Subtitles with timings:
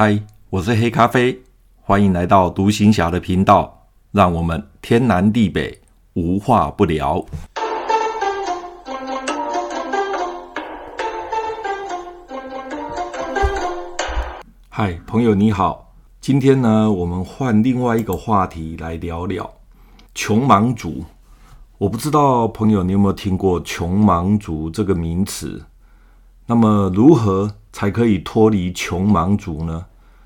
[0.00, 0.16] 嗨，
[0.48, 1.36] 我是黑咖啡，
[1.80, 5.76] 欢迎来到独行侠的频道，让我们天南地北
[6.12, 7.20] 无话不聊。
[14.68, 19.52] 嗨，朋友你好，今天呢，我们换另外一个话题来聊聊
[20.14, 21.04] 穷忙族。
[21.76, 25.60] 我不知道朋友你有没有听过“穷忙族”这个名词？
[26.50, 29.84] 那么如何才可以脱离穷忙族呢？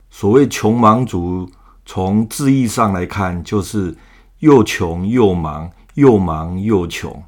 [0.09, 1.50] 所谓穷忙族，
[1.85, 3.96] 从字义上来看，就是
[4.39, 7.21] 又穷又忙，又忙又穷。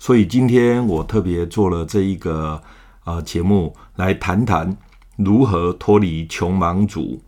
[0.00, 2.60] 所以今天我特别做了这一个
[3.04, 4.76] 呃节目，来谈谈
[5.16, 7.22] 如何脱离穷忙族。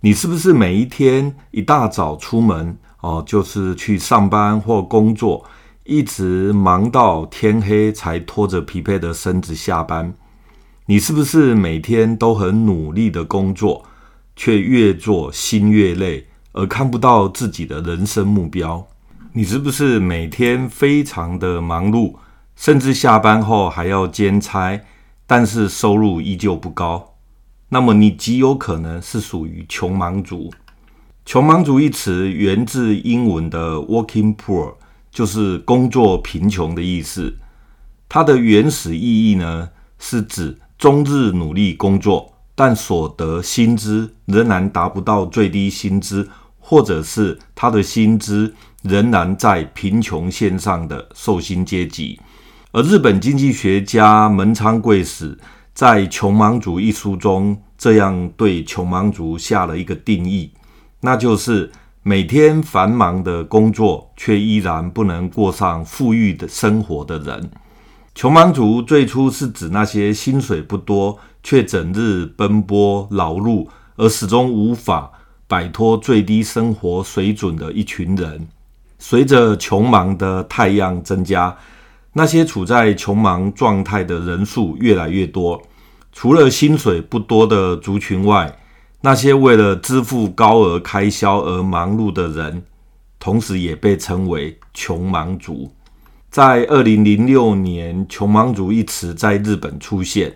[0.00, 5.42] 你是不是每一天一大早出门哦、就是去上班或工作，
[5.84, 10.12] 一直忙到天黑才拖着疲惫的身子下班？
[10.90, 13.86] 你是不是每天都很努力的工作，
[14.34, 18.84] 却越做心越累，而看不到自己的人生目标？
[19.34, 22.16] 你是不是每天非常的忙碌，
[22.56, 24.80] 甚至下班后还要兼差，
[25.28, 27.14] 但是收入依旧不高？
[27.68, 30.52] 那么你极有可能是属于穷忙族。
[31.24, 34.74] 穷忙族一词源自英文的 “working poor”，
[35.12, 37.36] 就是工作贫穷的意思。
[38.08, 46.26] 它的原始意义呢，是指终日努力工作，但所得薪资仍然达不到最低薪资，
[46.58, 52.18] 或者是他的薪资仍然在贫穷线上的受薪阶级。
[52.72, 55.38] 而日本经济学家门仓贵史
[55.74, 60.50] 在《穷忙族》一书中，这样对穷忙族下了一个定义，
[61.00, 61.70] 那就是
[62.02, 67.50] 每天繁忙的工作，却依然不能过上富裕的生活的人。
[68.14, 75.10] 穷忙族最初是指那些薪水不多，却整日奔波劳碌，而始终无法
[75.46, 78.48] 摆脱最低生活水准的一群人。
[78.98, 81.56] 随着穷忙的太阳增加，
[82.12, 85.62] 那些处在穷忙状态的人数越来越多。
[86.12, 88.58] 除了薪水不多的族群外，
[89.00, 92.64] 那些为了支付高额开销而忙碌的人，
[93.18, 95.72] 同时也被称为穷忙族。
[96.30, 100.32] 在二零零六年，“穷忙族”一词在日本出现。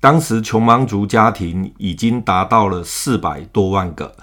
[0.00, 4.16] 当时，穷忙族家庭已经达到了四百多万个，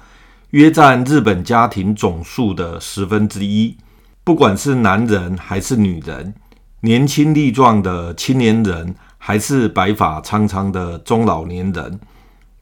[0.50, 3.78] 约占日本家庭总数的十分之一。
[4.24, 6.34] 不管是男人还是女人，
[6.82, 12.00] 年轻力壮的青年人，还是白发苍苍的中老年人，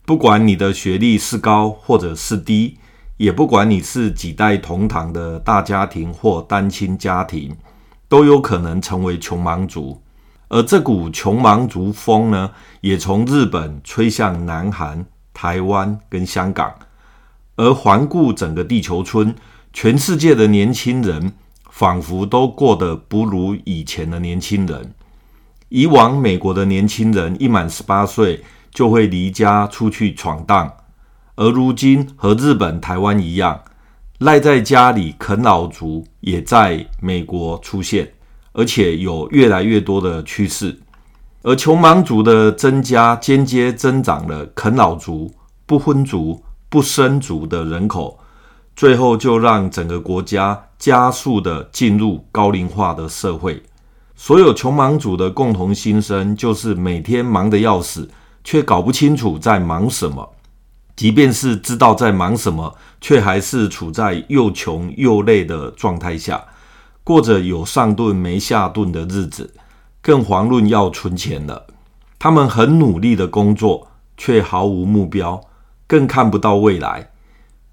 [0.05, 2.77] 不管你的学历是高或者是低，
[3.15, 7.55] 也不管你是几代同堂的大家庭或单亲家庭。
[8.13, 9.99] 都有可能成为穷忙族，
[10.47, 12.51] 而这股穷忙族风呢，
[12.81, 15.03] 也从日本吹向南韩、
[15.33, 16.71] 台湾跟香港。
[17.55, 19.33] 而环顾整个地球村，
[19.73, 21.33] 全世界的年轻人
[21.71, 24.93] 仿佛都过得不如以前的年轻人。
[25.69, 30.71] 以往美国的年轻人一满十八岁就会离家出去闯荡，
[31.35, 33.59] 而如今和日本、台湾一样。
[34.23, 38.09] 赖在家里啃老族也在美国出现，
[38.53, 40.79] 而且有越来越多的趋势。
[41.41, 45.29] 而穷忙族的增加，间接增长了啃老族、
[45.65, 48.17] 不婚族、不生族的人口，
[48.77, 53.61] 最后就让整个国家加速的进入高龄化的社会。
[54.15, 58.09] 所有穷忙族的共同心声，就是每天忙得要死，
[58.41, 60.29] 却搞不清楚在忙什么。
[60.95, 66.43] 即便是知道在忙什么，却还是处在又穷又累的状态下，
[67.03, 69.53] 过着有上顿没下顿的日子，
[70.01, 71.65] 更遑论要存钱了。
[72.19, 75.41] 他们很努力的工作，却毫无目标，
[75.87, 77.09] 更看不到未来。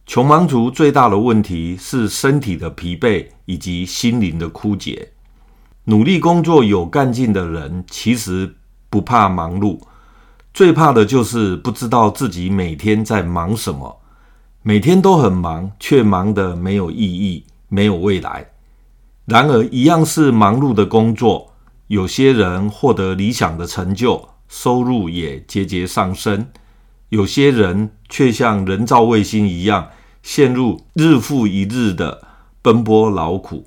[0.07, 5.13] 穷忙族最大的问题是身体的疲惫以及心灵的枯竭。
[5.85, 8.57] 努力工作有干劲的人，其实
[8.89, 9.79] 不怕忙碌。
[10.53, 14.01] 最怕的就是不知道自己每天在忙什么，
[14.63, 18.51] 每天都很忙，却忙得没有意义、没有未来。
[19.27, 21.53] 然而，一样是忙碌的工作，
[21.87, 26.43] 有些人获得理想的成就，收入也节节上升；
[27.11, 29.89] 有些人却像人造卫星一样，
[30.23, 32.23] 陷入日复一日的
[32.61, 33.65] 奔波劳苦，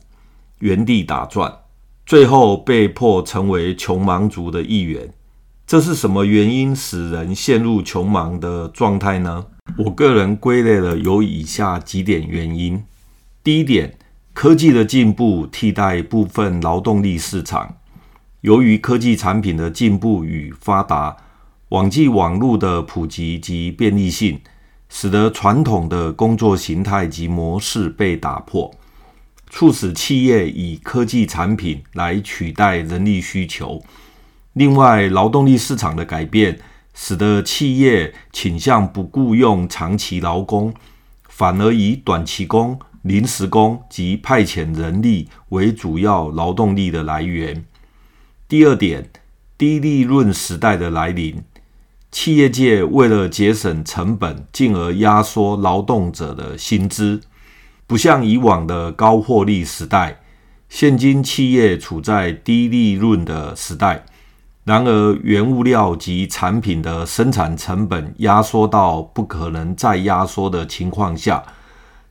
[0.60, 1.60] 原地打转，
[2.06, 5.14] 最后被迫成为穷忙族的一员。
[5.74, 9.44] 这是什么原因使人陷入穷忙的状态呢？
[9.76, 12.84] 我个人归类了有以下几点原因。
[13.44, 13.98] 第一点，
[14.34, 17.78] 科技的进步替代部分劳动力市场。
[18.42, 21.18] 由于科技产品的进步与发达，
[21.70, 24.40] 网际网络的普及及便利性，
[24.90, 28.72] 使得传统的工作形态及模式被打破，
[29.50, 33.82] 促使企业以科技产品来取代人力需求。
[34.54, 36.60] 另外，劳动力市场的改变，
[36.94, 40.74] 使得企业倾向不雇用长期劳工，
[41.28, 47.66] 反而以短期工、临时工及派遣人力为主要劳动力的来源。
[48.48, 49.10] 第二点，
[49.58, 51.44] 低利润时代的来临。
[52.12, 57.22] 企业界为了节省成本，进而压缩劳动者的薪资，
[57.88, 60.20] 不像以往的高获利时代。
[60.70, 64.06] 现今企业处在低利润的时代，
[64.64, 71.44] 然而原物料及产品的生产成本压缩到不可能再压缩的情况下，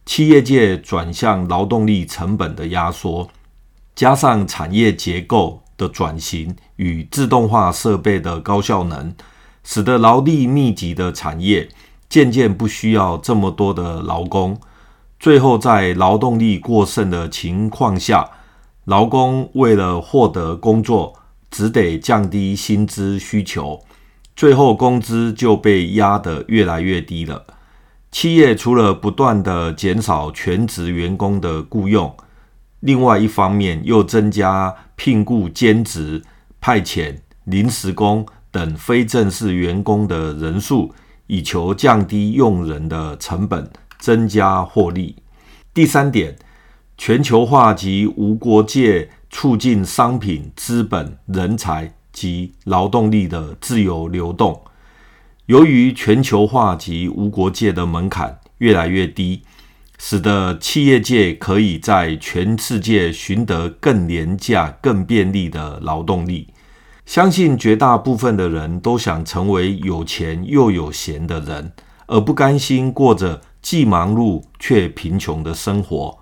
[0.04, 3.28] 企业界转向劳动力成本的压缩，
[3.94, 9.14] 加上产业结构的转型与自动化设备的高效能。
[9.64, 11.69] 使得劳力密集的产业
[12.08, 14.58] 渐渐不需要这么多的劳工，
[15.20, 18.28] 最后在劳动力过剩的情况下，
[18.87, 21.14] 劳工为了获得工作，
[21.52, 23.78] 只得降低薪资需求，
[24.34, 27.46] 最后工资就被压得越来越低了。
[28.10, 32.12] 企业除了不断地减少全职员工的雇用，
[32.81, 36.22] 另外一方面又增加聘雇兼职、
[36.60, 38.26] 派遣、临时工。
[38.50, 40.93] 等非正式员工的人数，
[41.26, 45.16] 以求降低用人的成本，增加获利。
[45.72, 46.37] 第三点，
[47.04, 54.62] 全球化及无国界促进商品、资本、人才及劳动力的自由流动。
[55.46, 59.43] 由于全球化及无国界的门槛越来越低，
[59.99, 66.54] 使得企业界可以在全世界寻得更廉价、更便利的劳动力。
[67.04, 71.72] 相信绝大部分的人都想成为有钱又有闲的人，
[72.06, 76.22] 而不甘心过着既忙碌却贫穷的生活。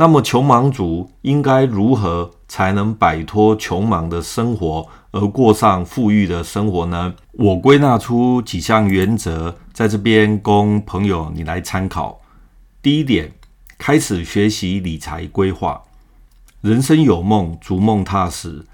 [0.00, 7.14] 那么，穷忙族应该如何才能摆脱穷忙的生活，而过上富裕的生活呢？
[7.32, 12.18] 我归纳出几项原则，在这边供朋友你来参考。
[12.80, 13.32] 第一点，
[13.76, 15.82] 开始学习理财规划。
[16.62, 18.64] 人生有梦，逐梦踏实。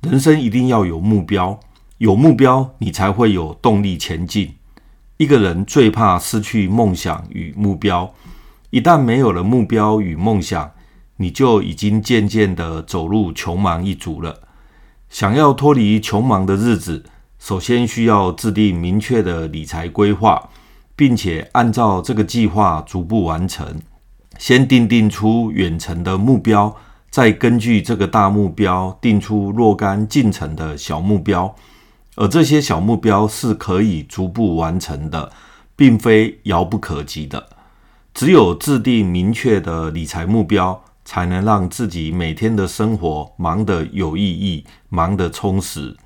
[0.00, 1.60] 人生一定要有目标，
[1.98, 4.56] 有目标你才会有动力前进。
[5.16, 8.12] 一个人最怕失去梦想与目标，
[8.72, 10.72] 一旦没有了目标与梦想，
[11.18, 14.40] 你就已经渐渐地走入穷忙一族了。
[15.10, 17.04] 想要脱离穷忙的日子，
[17.38, 20.48] 首先需要制定明确的理财规划，
[20.96, 23.78] 并且按照这个计划逐步完成。
[24.38, 26.74] 先定定出远程的目标。
[27.10, 31.54] 再根据这个大目标定出若干进程的小目标，
[32.16, 35.30] 而这些小目标是可以逐步完成的，
[35.76, 37.50] 并非遥不可及的。
[38.14, 45.96] 只有制定明确的理财目标，才能让自己每天的生活忙得有意义，忙得充实。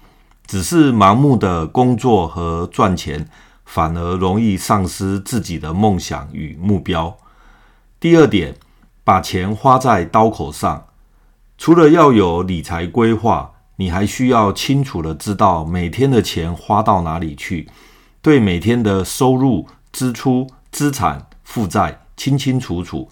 [0.46, 3.28] 只是盲目的工作和赚钱，
[3.64, 7.16] 反而容易丧失自己的梦想与目标。
[7.98, 8.54] 第二点，
[9.02, 10.86] 把钱花在刀口上。
[11.58, 17.68] 除了要有理财规划，你还需要清楚地知道每天的钱花到哪里去，
[18.22, 23.08] 对每天的收入、支出、资产、负债清清楚楚，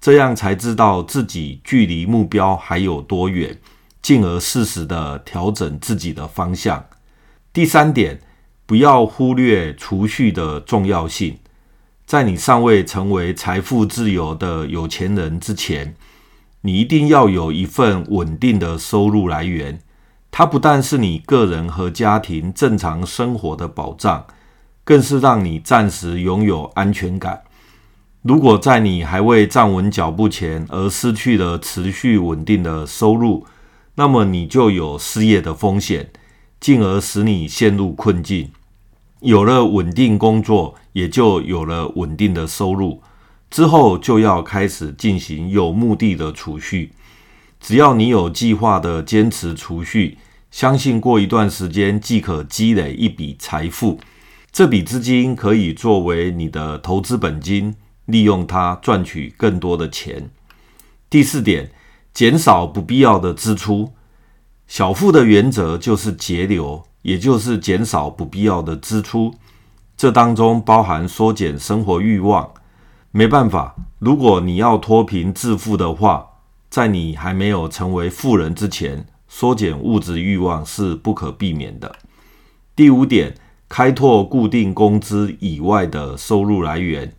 [0.00, 3.60] 这样才知道自己距离目标还有多远，
[4.00, 6.86] 进而适时的调整自己的方向。
[7.52, 8.20] 第三点，
[8.66, 11.38] 不要忽略储蓄的重要性，
[12.06, 15.94] 在你尚未成为财富自由的有钱人之前。
[16.62, 19.78] 你一定要有一份稳定的收入来源，
[20.30, 24.26] 它不但是你个人和家庭正常生活的保障，
[24.82, 27.42] 更是让你暂时拥有安全感。
[28.24, 33.46] 如果在你还未站稳脚步前而失去了持续稳定的收入，
[33.96, 36.08] 那么你就有失业的风险，
[36.58, 38.50] 进而使你陷入困境。
[39.20, 43.02] 有了稳定工作，也就有了稳定的收入。
[43.50, 46.92] 之后就要开始进行有目的的储蓄。
[47.60, 50.16] 只要你有计划的坚持储蓄，
[50.50, 54.00] 相信过一段时间即可积累一笔财富。
[54.50, 57.74] 这笔资金可以作为你的投资本金，
[58.06, 60.30] 利用它赚取更多的钱。
[61.08, 61.70] 第四点，
[62.12, 63.92] 减少不必要的支出。
[64.66, 69.34] 小富的原则就是节流，也就是减少不必要的支出。
[69.96, 72.50] 这当中包含缩减生活欲望。
[73.12, 76.26] 没办法，如果你要脱贫致富的话，
[76.68, 81.94] 在你还没有成为富人之前，缩减物质欲望是不可避免的。
[82.74, 83.36] 第五点，
[83.68, 87.14] 开拓固定工资以外的收入来源。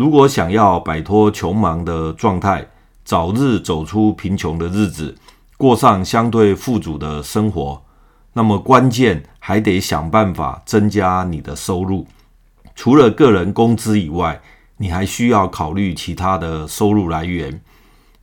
[0.00, 2.66] 如果想要摆脱穷忙的状态，
[3.04, 5.14] 早日走出贫穷的日子，
[5.58, 7.82] 过上相对富足的生活，
[8.32, 12.06] 那么关键还得想办法增加你的收入。
[12.74, 14.40] 除了个人工资以外，
[14.78, 17.60] 你还需要考虑其他的收入来源，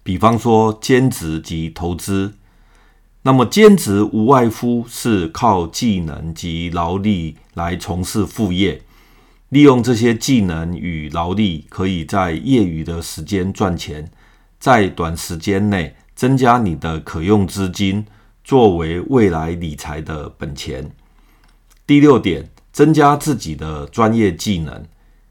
[0.02, 2.34] 比方说兼职及投资。
[3.22, 8.82] 那么兼职无外乎是靠技能及劳力来从事副业，
[9.50, 14.10] 利用这些技能与劳力，可以在业余的时间赚钱，
[14.60, 18.06] 在短时间内增加你的可用资金，
[18.44, 20.92] 作为未来理财的本钱。
[21.86, 24.86] 第六点，增加自己的专业技能。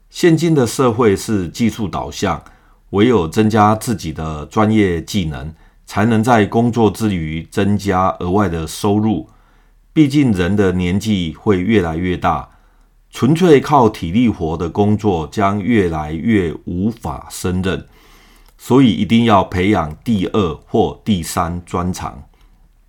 [0.09, 2.43] 现今的社会是技术导向，
[2.89, 5.53] 唯有增加自己的专业技能。
[5.89, 9.29] 才能在工作之余增加额外的收入。
[9.93, 12.49] 毕竟人的年纪会越来越大，
[13.09, 17.87] 纯粹靠体力活的工作将越来越无法胜任，
[18.57, 22.23] 所以一定要培养第二或第三专长。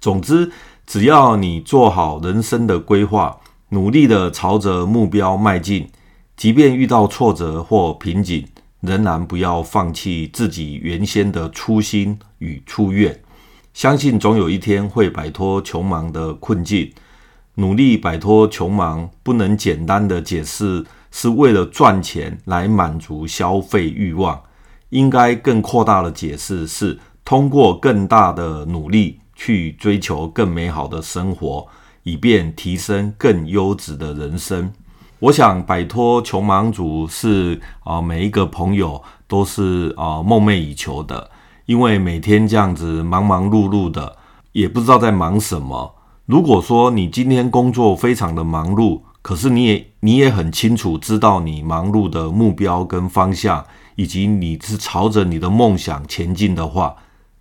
[0.00, 0.50] 总之，
[0.86, 3.38] 只要你做好人生的规划，
[3.70, 5.88] 努力地朝着目标迈进，
[6.36, 8.46] 即便遇到挫折或瓶颈，
[8.80, 13.20] 仍然不要放弃自己原先的初心与初愿，
[13.72, 16.92] 相信总有一天会摆脱穷忙的困境。
[17.58, 24.40] 努力摆脱穷忙，不能简单的解释是为了赚钱来满足消费欲望，
[24.90, 31.66] 应该更扩大的解释是通过更大的努力去追求更美好的生活，
[32.04, 34.72] 以便提升更优质的人生。
[35.18, 41.28] 我想摆脱穷忙族是啊，每一个朋友都是啊梦寐以求的，
[41.66, 44.16] 因为每天这样子忙忙碌碌的，
[44.52, 45.96] 也不知道在忙什么。
[46.28, 53.64] 如果说你今天工作非常的忙碌，可是你也你也很清楚知道你忙碌的目标跟方向，
[53.96, 56.94] 以及你是朝着你的梦想前进的话，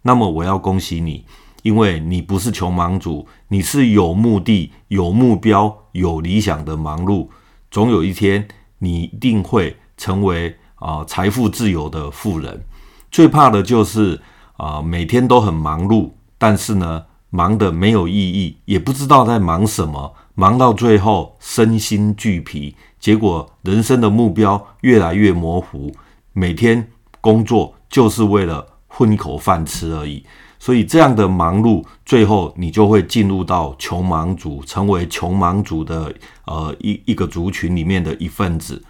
[0.03, 1.25] 那么我要恭喜你，
[1.63, 7.27] 因为你不是穷忙族，你是有目的、有目标、有理想的忙碌。
[7.69, 8.47] 总有一天，
[8.79, 12.63] 你一定会成为啊财富自由的富人。
[13.11, 14.21] 最怕的就是
[14.55, 25.91] 啊每天都很忙碌，但是呢忙得没有意义，也不知道在忙什么，忙到最后身心俱疲，结果人生的目标越来越模糊。
[26.33, 30.23] 每天工作就是为了混口饭吃而已。
[30.59, 36.11] 所以这样的忙碌，最后你就会进入到穷忙族，成为穷忙族的
[36.45, 38.83] 呃一一个族群里面的一份子。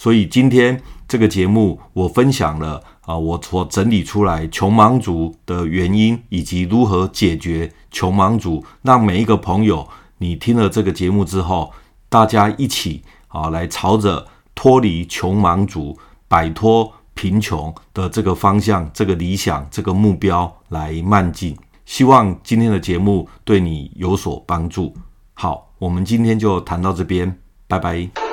[0.00, 11.70] 所以今天这个节目，我分享了啊、呃，我所整理出来穷忙族的原因，以及如何解决穷忙族，让每一个朋友，你听了这个节目之后，
[12.08, 16.90] 大家一起啊来朝着脱离穷忙族，摆脱。
[17.12, 21.54] 贫穷的这个方向、这个理想、这个目标来迈进。
[21.84, 24.94] 希望今天的节目对你有所帮助。
[25.34, 27.36] 好，我们今天就谈到这边，
[27.68, 28.29] 拜拜。